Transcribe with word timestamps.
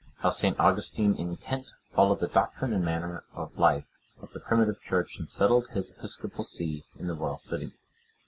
How 0.21 0.31
St. 0.31 0.59
Augustine 0.59 1.13
in 1.15 1.37
Kent 1.37 1.67
followed 1.93 2.21
the 2.21 2.27
doctrine 2.27 2.73
and 2.73 2.83
manner 2.83 3.23
of 3.35 3.55
life 3.59 3.85
of 4.19 4.33
the 4.33 4.39
primitive 4.39 4.81
Church, 4.81 5.19
and 5.19 5.29
settled 5.29 5.67
his 5.75 5.91
episcopal 5.91 6.43
see 6.43 6.85
in 6.97 7.05
the 7.05 7.13
royal 7.13 7.37
city. 7.37 7.71